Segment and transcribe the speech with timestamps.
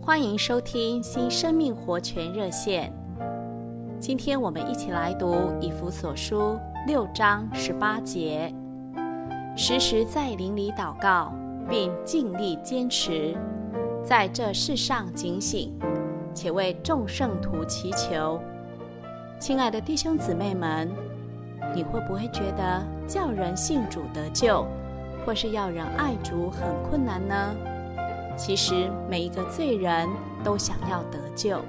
[0.00, 2.92] 欢迎收听新生命活泉热线。
[4.00, 8.52] 今天我们一起来读以弗所书六章十八节，
[9.56, 11.32] 时时在灵里祷告，
[11.68, 13.36] 并尽力坚持，
[14.04, 15.72] 在这世上警醒，
[16.34, 18.40] 且为众圣徒祈求。
[19.38, 20.90] 亲爱的弟兄姊妹们，
[21.74, 24.66] 你会不会觉得叫人信主得救，
[25.24, 27.54] 或是要人爱主很困难呢？
[28.38, 30.08] 其实每一个罪人
[30.44, 31.60] 都想要得救，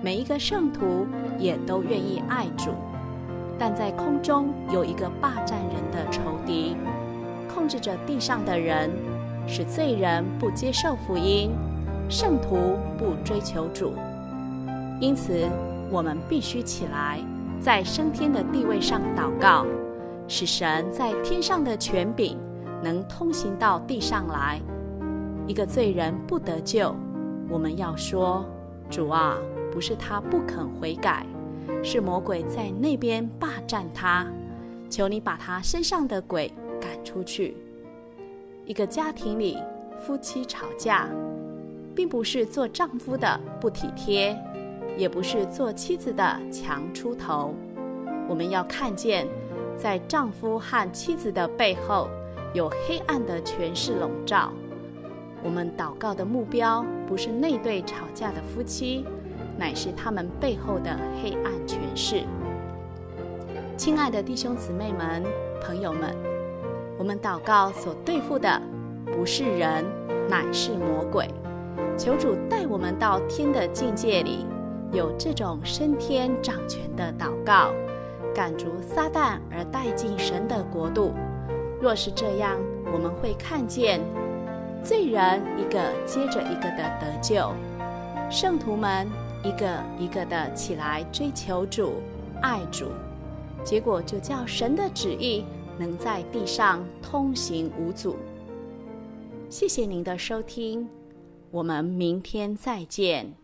[0.00, 1.04] 每一个圣徒
[1.38, 2.70] 也都愿意爱主，
[3.58, 6.76] 但在空中有一个霸占人的仇敌，
[7.52, 8.88] 控制着地上的人，
[9.48, 11.50] 使罪人不接受福音，
[12.08, 13.92] 圣徒不追求主。
[15.00, 15.48] 因此，
[15.90, 17.18] 我们必须起来，
[17.60, 19.66] 在升天的地位上祷告，
[20.28, 22.38] 使神在天上的权柄
[22.84, 24.60] 能通行到地上来。
[25.48, 26.94] 一个罪人不得救，
[27.48, 28.44] 我们要说
[28.90, 29.38] ：“主啊，
[29.72, 31.24] 不是他不肯悔改，
[31.82, 34.26] 是魔鬼在那边霸占他。
[34.90, 37.56] 求你把他身上的鬼赶出去。”
[38.66, 39.56] 一个家庭里，
[39.98, 41.08] 夫妻吵架，
[41.94, 44.38] 并不是做丈夫的不体贴，
[44.98, 47.54] 也不是做妻子的强出头。
[48.28, 49.26] 我们要看见，
[49.78, 52.10] 在丈夫和妻子的背后，
[52.52, 54.52] 有黑暗的权势笼罩。
[55.42, 59.04] 我们祷告的目标不是那对吵架的夫妻，
[59.56, 62.24] 乃是他们背后的黑暗权势。
[63.76, 65.22] 亲爱的弟兄姊妹们、
[65.62, 66.14] 朋友们，
[66.98, 68.60] 我们祷告所对付的
[69.06, 69.84] 不是人，
[70.28, 71.28] 乃是魔鬼。
[71.96, 74.44] 求主带我们到天的境界里，
[74.92, 77.72] 有这种升天掌权的祷告，
[78.34, 81.12] 赶逐撒旦而带进神的国度。
[81.80, 82.56] 若是这样，
[82.92, 84.00] 我们会看见。
[84.82, 87.52] 罪人一个接着一个的得救，
[88.30, 89.06] 圣徒们
[89.42, 91.94] 一个一个的起来追求主、
[92.40, 92.86] 爱主，
[93.62, 95.44] 结果就叫神的旨意
[95.78, 98.16] 能在地上通行无阻。
[99.50, 100.88] 谢谢您的收听，
[101.50, 103.34] 我们明天再见。